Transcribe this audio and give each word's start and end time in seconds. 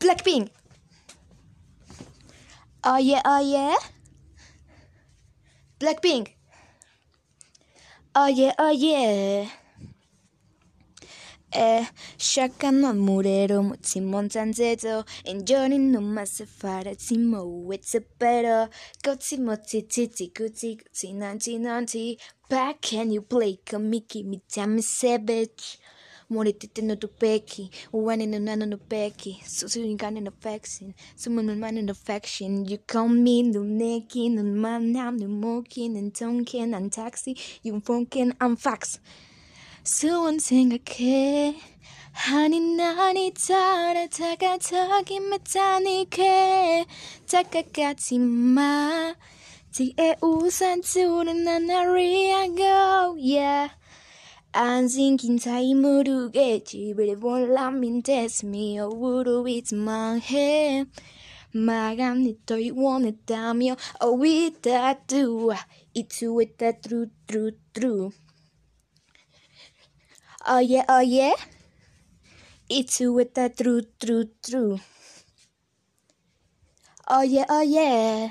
Blackpink. 0.00 0.48
Oh 2.82 2.96
yeah, 2.96 3.20
oh 3.24 3.40
yeah. 3.40 3.76
Blackpink. 5.78 6.28
Oh 8.14 8.26
yeah, 8.26 8.54
oh 8.58 8.70
yeah. 8.70 9.46
Eh, 11.52 11.84
shakano 12.16 12.94
murero 12.94 13.62
mutimon 13.62 14.28
tanzeto 14.28 15.04
enjoying 15.24 15.92
no 15.92 16.00
masafara 16.00 16.94
timo 16.96 17.44
better 18.18 18.68
go 19.02 19.16
timo 19.16 19.56
titi 19.56 20.06
guti 20.32 20.76
guti 20.78 21.12
nanti 21.12 21.58
nanti 21.58 22.16
back 22.48 22.80
can 22.80 23.10
you 23.10 23.22
play 23.22 23.58
kamiki 23.64 24.22
mitami 24.24 24.80
no 24.80 25.18
no 25.18 25.26
no 25.26 25.34
no 25.34 25.46
sumo 25.46 25.99
no 31.45 31.55
mano 31.55 31.81
no 31.81 31.93
faction, 31.93 32.65
you 32.65 32.77
call 32.79 33.07
me 33.07 33.43
no 33.43 33.61
neki, 33.61 34.31
no 34.31 34.41
manam 34.41 35.19
no 35.19 35.27
mokin, 35.27 35.97
and 35.97 36.13
tonkin, 36.13 36.73
and 36.73 36.91
taxi, 36.91 37.37
you 37.63 37.73
funkin, 37.81 38.33
I'm 38.39 38.55
fax. 38.55 38.99
수원 39.83 40.39
생각해 40.39 41.55
하니 42.11 42.59
나니 42.59 43.31
따라 43.33 44.07
다가서기 44.07 45.19
못하니까 45.19 46.23
다가가지 47.29 48.17
마 48.17 49.13
뒤에 49.71 50.15
우산 50.21 50.81
두는 50.81 51.43
나나리아고 51.43 53.17
yeah 53.19 53.69
안 54.51 54.87
생긴 54.87 55.37
사이 55.37 55.73
모르겠지 55.73 56.93
But 56.95 57.09
it 57.09 57.19
won't 57.19 57.51
let 57.51 57.73
me 57.73 58.01
test 58.01 58.45
me 58.45 58.79
Oh 58.79 58.95
would 58.95 59.27
it's 59.47 59.73
망해 59.73 60.85
마감이 61.51 62.37
또 62.45 62.55
원했다며 62.55 63.75
Oh 64.01 64.17
with 64.19 64.61
that 64.61 65.07
do 65.07 65.51
It's 65.93 66.21
with 66.23 66.57
that 66.57 66.81
through 66.81 67.07
through 67.27 67.51
through 67.73 68.11
Oh 70.47 70.59
yeah, 70.59 70.85
oh 70.87 70.99
yeah. 70.99 71.33
It's 72.69 72.99
with 72.99 73.33
that 73.33 73.57
through, 73.57 73.81
through, 73.99 74.29
through. 74.43 74.79
Oh 77.07 77.23
yeah, 77.23 77.45
oh 77.49 77.61
yeah. 77.61 78.29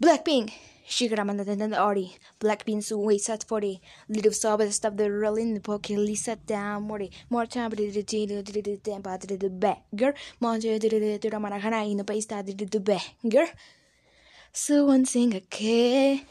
Blackpink. 0.00 0.52
Shigarama 0.88 1.46
and 1.48 1.74
Ori. 1.74 2.16
Blackpink's 2.40 2.92
way 2.92 3.18
set 3.18 3.44
for 3.44 3.60
the 3.60 3.78
little 4.08 4.32
sob 4.32 4.62
stuff 4.72 4.96
the 4.96 5.10
rolling 5.10 5.54
the 5.54 5.60
pocket 5.60 5.98
Lisa 5.98 6.36
down 6.36 6.82
Mori. 6.82 7.10
More 7.30 7.46
time 7.46 7.70
to 7.70 7.90
the 7.90 8.02
temper 8.02 9.18
to 9.18 9.36
the 9.38 9.50
beggar. 9.50 10.14
Monster 10.40 10.78
to 10.78 10.88
the 10.88 11.30
Ramanahana 11.30 11.90
in 11.90 11.96
the 11.98 12.04
base 12.04 12.26
that 12.26 12.44
did 12.44 12.70
the 12.70 12.80
beggar. 12.80 13.46
So 14.52 14.86
one 14.86 15.04
thing 15.04 15.34
okay. 15.36 16.26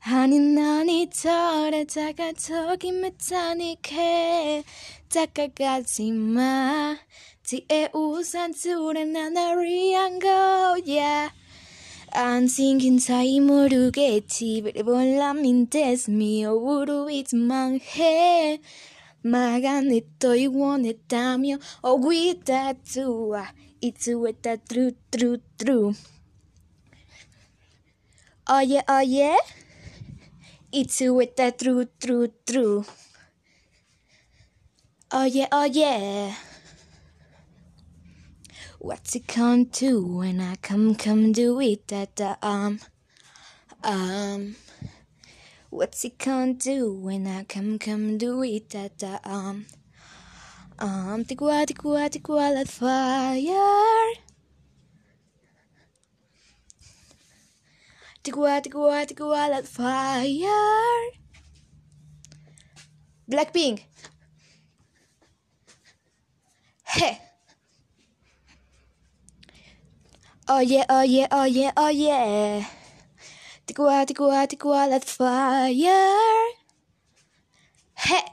아니 0.00 0.38
난이 0.38 1.10
털에 1.10 1.84
다가서기 1.84 2.92
못하니까 2.92 3.90
다가가지 5.08 6.12
마 6.12 6.96
뒤에 7.42 7.90
우산 7.92 8.52
둘에 8.54 9.04
나나리한 9.04 10.18
거 10.20 10.28
yeah 10.86 11.30
and 12.15 12.49
singing 12.49 12.99
Saimoru 12.99 13.91
Gechi, 13.91 14.61
Brebon 14.61 15.17
Lamintes, 15.17 16.07
Mio 16.07 16.53
Uru, 16.59 17.07
it's 17.09 17.33
Manje. 17.33 18.59
Maganeto, 19.25 20.39
you 20.39 20.51
want 20.51 20.85
it, 20.85 21.07
Tamio, 21.07 21.57
Ogwita, 21.83 22.75
Tua, 22.83 23.47
it's 23.81 24.07
Weta, 24.09 24.59
true, 24.69 24.93
true, 25.11 25.39
true. 25.57 25.95
Oye, 28.49 28.83
oye, 28.89 29.37
it's 30.71 30.99
Weta, 31.01 31.57
true, 31.57 31.87
true, 31.99 32.27
true. 32.45 32.85
Oye, 35.13 35.47
oye. 35.51 36.52
What's 38.83 39.15
it 39.15 39.29
come 39.29 39.67
to 39.79 40.05
when 40.05 40.41
I 40.41 40.57
come, 40.57 40.95
come 40.95 41.31
do 41.31 41.61
it 41.61 41.87
that 41.87 42.17
the 42.17 42.37
um, 42.41 42.81
um. 43.81 44.57
What's 45.69 46.03
it 46.03 46.19
come 46.19 46.57
to 46.57 46.91
when 46.91 47.25
I 47.25 47.45
come, 47.45 47.79
come 47.79 48.17
do 48.17 48.43
it 48.43 48.71
that 48.71 48.99
the 48.99 49.21
um, 49.23 49.67
um. 50.79 51.23
Tigwa, 51.23 51.65
tigwa, 51.65 52.09
tigwa, 52.09 52.53
let 52.53 52.67
fire. 52.67 54.15
Tigwa, 58.21 58.61
tigwa, 58.61 59.07
tigwa, 59.07 59.49
let 59.49 59.65
fire. 59.65 61.11
Blackpink. 63.31 63.83
Hey. 66.83 67.21
Oh 70.45 70.59
yeah, 70.59 70.83
oh 70.89 71.03
yeah, 71.07 71.27
oh 71.31 71.45
yeah, 71.45 71.71
oh 71.77 71.87
yeah. 71.87 72.67
Tigwa, 73.65 74.01
ah, 74.01 74.05
tigwa, 74.05 74.43
ah, 74.43 74.45
tigwa, 74.45 74.75
ah, 74.83 74.87
let 74.91 75.05
fire. 75.07 76.03
Hey. 77.95 78.27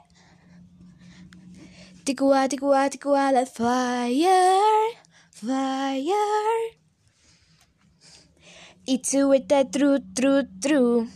Tigwa, 2.03 2.51
tigwa, 2.51 2.89
tigwa, 2.91 3.31
let 3.31 3.47
fire. 3.47 4.59
Fire. 5.31 6.75
It's 8.85 9.13
with 9.13 9.47
that 9.47 9.71
through, 9.71 9.99
through, 10.13 10.43
through. 10.61 11.07